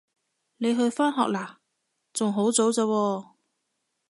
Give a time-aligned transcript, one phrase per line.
[0.57, 1.57] 你去返學喇？
[2.11, 3.33] 仲好早咋喎